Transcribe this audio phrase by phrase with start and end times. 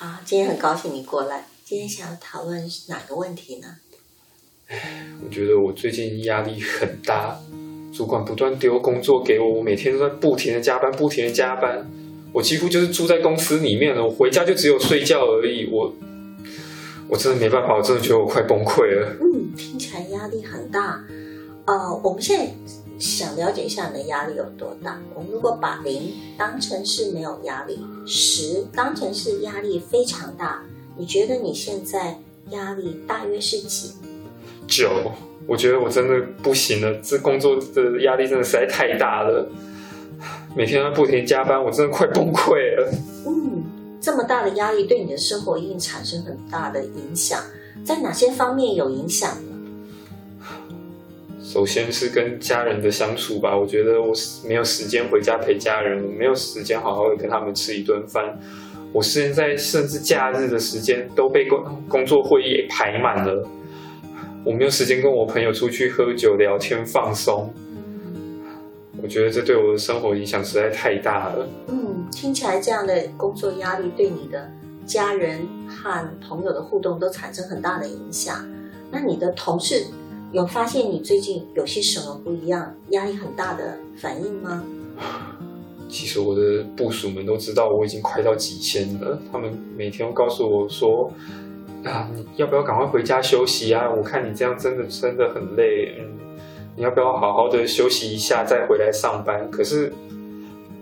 [0.00, 1.44] 啊，今天很高兴你过来。
[1.62, 3.68] 今天想要讨论哪个问题呢？
[5.22, 7.38] 我觉得我最近压力很大，
[7.92, 11.86] 主管不断丢工作给我，我每天都在不停的加班，不停的加班。
[12.32, 15.68] 我几乎就是住在公司里面了，我回家就只有睡觉而已。
[15.70, 15.92] 我
[17.06, 19.16] 我真的没办法，我真的觉得我快崩溃了。
[19.20, 21.04] 嗯，听起来压力很大。
[21.66, 22.50] 呃，我们现在
[23.00, 25.00] 想了解一下你的压力有多大。
[25.14, 30.62] 我们如果把零当成是没有压力，十当成是压力非常大，
[30.96, 33.92] 你觉得你现在压力大约是几？
[34.68, 34.90] 九，
[35.48, 39.48] 我觉得我真的不行了，这工作的压力真的实在太大了，
[40.54, 42.92] 每天要不停加班，我真的快崩溃了。
[43.26, 43.64] 嗯，
[44.00, 47.42] 这么大的压力对你的生活一定产生很大的影响，
[47.82, 49.49] 在哪些方面有影响呢？
[51.52, 54.12] 首先是跟家人的相处吧，我觉得我
[54.46, 58.38] 没有时间回家陪家人，我没有时间好好的跟他们吃一顿饭，
[58.92, 63.44] 我现在甚至假日的时间都被工工作会议排满了。
[64.44, 67.52] 我没有时间跟我朋友出去喝酒、聊天、放松。
[69.02, 71.48] 我觉得这对我的生活影响实在太大了。
[71.66, 74.48] 嗯，听起来这样的工作压力对你的
[74.86, 78.36] 家人和朋友的互动都产生很大的影响。
[78.92, 79.84] 那你的同事
[80.32, 84.64] 有发现你最近有些什么不一样、压力很大的反应吗？
[85.88, 91.12] 其实我的部属们都知道我已经快到极限了，他们每天都告诉我说。
[91.82, 93.90] 啊，你要不要赶快回家休息啊？
[93.90, 96.36] 我看你这样真的真的很累，嗯，
[96.76, 99.50] 你要不要好好的休息一下再回来上班？
[99.50, 99.90] 可是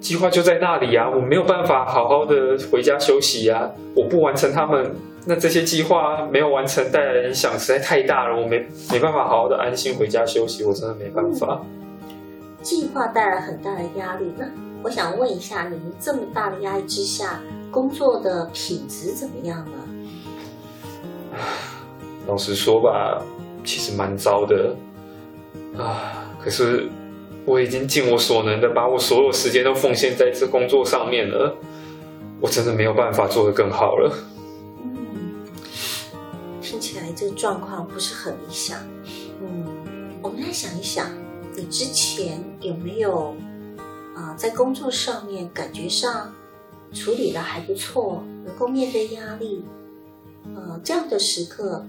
[0.00, 3.70] 计划就在那里啊，我没有办法好好的回家休息啊！
[3.94, 4.94] 我不完成他们，
[5.26, 11.60] 那这些计划没有完成带来的影响实在太大了，我没没办法好好的安心回家休息，我真的没办法。
[12.62, 14.44] 计划带来很大的压力，那
[14.82, 19.72] 我想问一下，你们这么大的压力之下，工作的品质怎么样呢？
[22.28, 23.22] 老实说吧，
[23.64, 24.74] 其实蛮糟的
[25.76, 26.24] 啊。
[26.42, 26.88] 可是
[27.46, 31.56] 我已经尽我所能的把我所有时间都奉献在这工作上面了，
[32.40, 34.12] 我真的没有办法做得更好了。
[34.82, 35.46] 嗯，
[36.60, 38.80] 听起来这个状况不是很理想。
[39.40, 39.64] 嗯，
[40.20, 41.06] 我们来想一想，
[41.54, 43.36] 你之前有没有
[44.16, 46.34] 啊，在工作上面感觉上
[46.92, 49.64] 处理的还不错，能够面对压力？
[50.54, 51.86] 呃，这样的时刻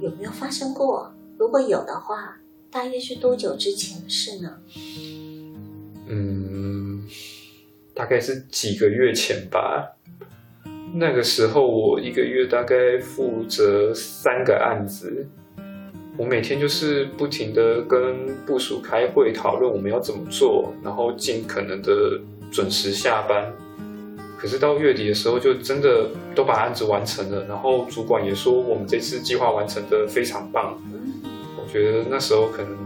[0.00, 1.10] 有没有发生过？
[1.38, 2.36] 如果有的话，
[2.72, 4.58] 大约是多久之前的事呢？
[6.08, 7.06] 嗯，
[7.94, 9.94] 大概是几个月前吧。
[10.94, 15.26] 那个时候我一个月大概负责三个案子，
[16.16, 22.18] 我每天就是不停的跟部署开会讨论我们要怎么做，然后尽可能的
[22.50, 23.52] 准时下班。
[24.38, 30.80] 可是到月底的时候，就真的都把案子完成了，然后主管也说我们这次计划完成的非常棒。
[31.72, 32.76] 我觉得那时候可能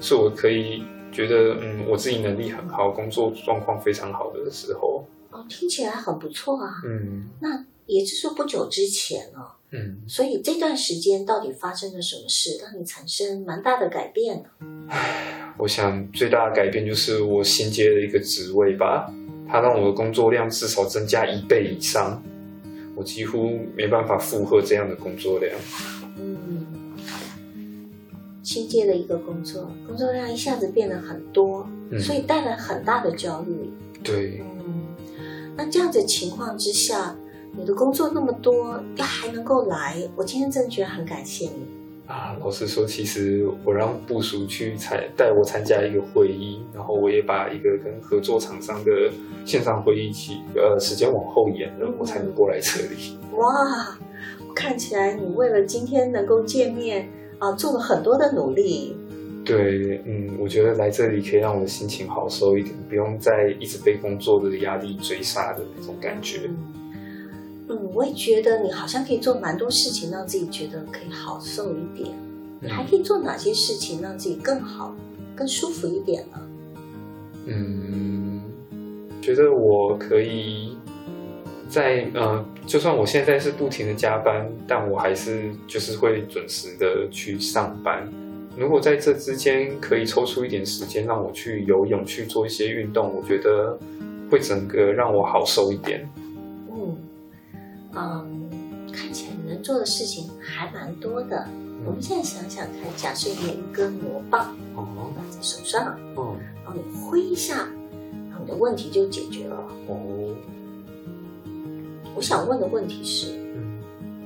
[0.00, 5.04] 是我可以觉得，嗯，我自己能力很好，工作状况非常好的时候。
[5.32, 6.74] 哦，听起来很不错啊。
[6.86, 9.56] 嗯，那也就是不久之前了。
[9.72, 14.48] 嗯，所以这段时间到底发生了什么事，让你产生蛮大的改变呢？
[14.90, 19.12] 唉，我想最大的改变就是我新接了一个职位吧。
[19.48, 22.22] 它让我的工作量至少增加一倍以上，
[22.94, 25.52] 我几乎没办法负荷这样的工作量。
[28.54, 31.66] 嗯，新接的一个工作，工作量一下子变得很多，
[31.98, 33.68] 所以带来很大的焦虑。
[34.04, 34.84] 对，嗯，
[35.56, 37.16] 那这样子情况之下，
[37.52, 41.66] 你的工作那么多，要还能够来，我今天真的觉得很感谢你。
[42.06, 49.10] 啊，老实说，其实我让部署去参带我参加一个会议，然后我也把一个跟合作厂商的
[49.44, 53.18] 线上会议起呃时间往后延了，我才能过来这里。
[53.32, 53.98] 哇，
[54.54, 57.08] 看起来你为了今天能够见面
[57.38, 58.96] 啊，做了很多的努力。
[59.44, 66.48] 对，嗯，我觉得来这里可以让我的心情好受一点，不用再一直被工作的压力追杀的那种感觉。
[67.68, 72.08] 嗯，我也觉得你好像可以做蛮多事情，让自己觉得可以好受一点。
[72.60, 74.94] 你还可以做哪些事情让自己更好、
[75.36, 76.40] 更舒服一点呢？
[77.46, 78.40] 嗯，
[79.20, 80.78] 觉得我可以
[81.74, 88.08] 在呃，就算我现在是不停的加班，但我还是就是会准时的去上班。
[88.56, 93.76] 如果在这之间可以抽出一点时间让我去游泳、去做一些运动，我觉得
[94.30, 96.08] 会整个让我好受一点。
[96.70, 96.96] 嗯
[97.96, 98.50] 嗯，
[98.92, 101.48] 看起来你能做的事情还蛮多的。
[101.84, 107.68] 我们现在想想看，假设有一根魔棒，哦，拿在手上，哦，然后你挥一下，
[108.30, 109.56] 然后你的问题就解决了。
[109.88, 109.96] 哦，
[112.14, 113.80] 我想问的问题是，嗯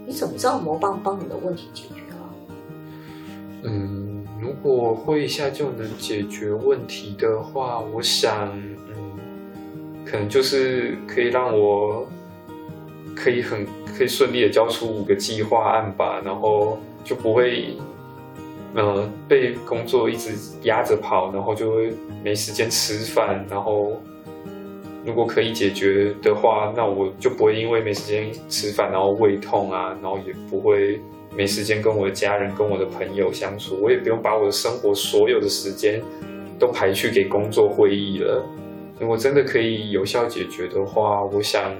[0.07, 2.17] 你怎么知道魔棒帮你的问题解决了？
[3.65, 9.19] 嗯，如果会一下就能解决问题的话，我想，嗯，
[10.05, 12.07] 可能就是可以让我
[13.15, 17.77] 可以很可以顺利的交出五个计划案吧，然后就不会
[18.75, 21.93] 呃被工作一直压着跑，然后就会
[22.23, 24.01] 没时间吃饭，然后
[25.09, 31.01] 如果可以解决的话，那我就不会因为没时间吃饭，然后胃痛啊，然后也不会
[31.35, 36.03] 没时间跟我的家人、跟我的朋友相处，我也不用把我的生活所有的时间
[36.59, 38.45] 都排去给工作会议了。
[39.01, 41.75] 如果真的可以有效解决的话，我想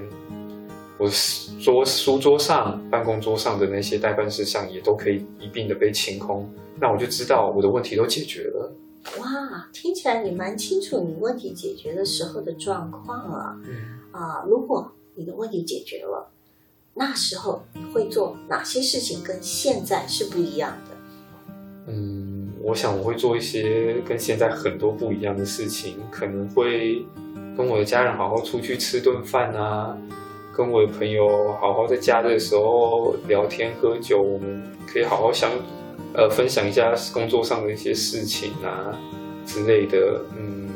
[0.97, 1.07] 我
[1.61, 6.51] 桌书桌上、办公桌上的那些代办事项也都可以一并的被清空，
[6.81, 8.73] 那我就知道我的问题都解决了。
[9.19, 13.57] 哇，听起来你蛮清楚你问题解决的时候的状况啊。
[13.65, 16.31] 嗯啊、如果你的问题解决了，
[16.95, 20.97] 那时候你会做哪些事情跟现在是不一样的？
[21.87, 27.07] 嗯，我想我会做一些跟现在很多不一样的事情，可能会
[27.57, 29.97] 跟我的家人好好出去吃顿饭啊，
[30.53, 35.51] 跟我的朋友好好在假日的时候聊天喝酒，我们可以好好相
[36.15, 38.97] 呃分享一下工作上的一些事情啊
[39.47, 40.21] 之类的。
[40.37, 40.69] 嗯，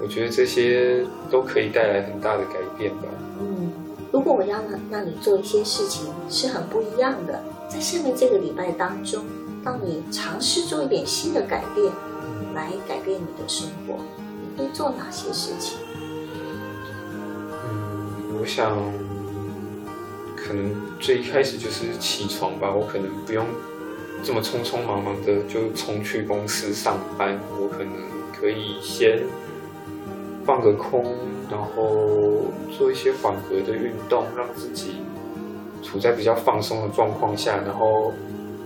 [0.00, 3.04] 我觉得这些都可以带来很大的改变吧。
[3.40, 3.72] 嗯，
[4.12, 9.24] 如果我要让让你做一些事情是很不一样的，在下面这个礼拜当中，
[9.64, 11.92] 让你尝试做一点新的改变，
[12.54, 13.96] 来改变你的生活，
[14.40, 15.78] 你会做哪些事情？
[17.64, 18.76] 嗯，我想
[20.36, 23.44] 可能最一开始就是起床吧，我可能不用
[24.22, 27.92] 这么匆匆忙忙的就冲去公司上班，我可能
[28.38, 29.22] 可以先
[30.44, 31.04] 放个空，
[31.50, 32.44] 然后
[32.76, 34.96] 做一些缓和的运动，让自己
[35.82, 38.12] 处在比较放松的状况下，然后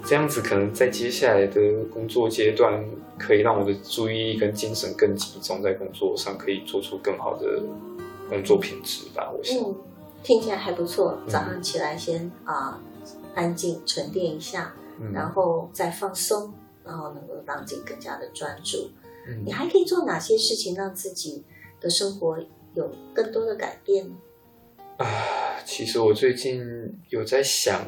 [0.04, 1.60] 这样子可能在接下来的
[1.92, 2.82] 工作阶段，
[3.18, 7.62] 可以让我的注意力跟精神更集中在工作上，可以做出更好的
[8.28, 9.30] 工作品质吧。
[9.30, 9.76] 我想，嗯，
[10.22, 11.18] 听起来还不错。
[11.28, 12.80] 早上起来先啊、
[13.34, 16.52] 安静沉淀一下，嗯然后再放松，
[16.84, 18.90] 然后能够让自己更加的专注。
[19.26, 21.44] 嗯你还可以做哪些事情让自己
[21.80, 22.38] 的生活
[22.74, 24.16] 有更多的改变呢？
[24.98, 25.06] 啊，
[25.64, 26.62] 其实我最近
[27.08, 27.80] 有在想，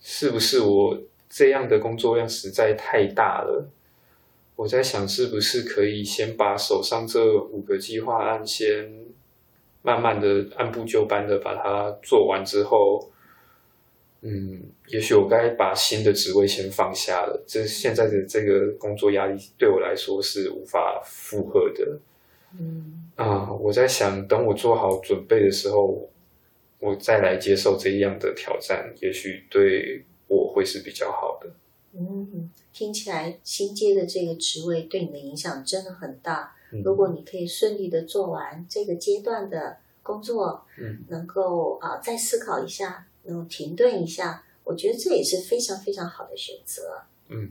[0.00, 0.98] 是不是我
[1.28, 3.68] 这样的工作量实在太大了？
[4.54, 9.06] 我在想，是不是可以先把手上这五个计划案先
[9.80, 13.10] 慢慢的按部就班的把它做完之后，
[14.22, 17.44] 嗯，也许我该把新的职位先放下了。
[17.46, 21.98] 这现在的这个工作压力对我来说是无法负荷的。
[22.58, 26.08] 嗯啊，我在想，等我做好准备的时候，
[26.78, 31.50] 我再来接受这样的挑战，也许对我会是比较好的。
[31.94, 36.54] 嗯，听起来新接的这个职位对你的影响真的很大。
[36.72, 47.02] 嗯如果你可以顺利的做完这个阶段的工作，嗯能够啊、再思考一下，能够停顿一下，我觉得这也是非常非常好的选择。
[47.28, 47.50] 嗯